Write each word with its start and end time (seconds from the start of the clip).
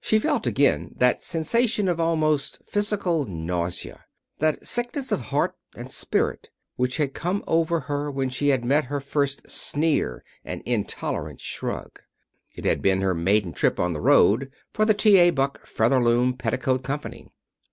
She 0.00 0.18
felt 0.18 0.44
again 0.44 0.96
that 0.96 1.22
sensation 1.22 1.86
of 1.86 2.00
almost 2.00 2.62
physical 2.68 3.26
nausea 3.26 4.06
that 4.40 4.66
sickness 4.66 5.12
of 5.12 5.26
heart 5.30 5.54
and 5.76 5.88
spirit 5.92 6.50
which 6.74 6.96
had 6.96 7.14
come 7.14 7.44
over 7.46 7.78
her 7.78 8.10
when 8.10 8.28
she 8.28 8.48
had 8.48 8.64
met 8.64 8.86
her 8.86 8.98
first 8.98 9.48
sneer 9.48 10.24
and 10.44 10.62
intolerant 10.62 11.40
shrug. 11.40 12.00
It 12.56 12.64
had 12.64 12.82
been 12.82 13.02
her 13.02 13.14
maiden 13.14 13.52
trip 13.52 13.78
on 13.78 13.92
the 13.92 14.00
road 14.00 14.50
for 14.72 14.84
the 14.84 14.94
T.A. 14.94 15.30
Buck 15.30 15.64
Featherloom 15.64 16.36
Petticoat 16.36 16.82
Company. 16.82 17.30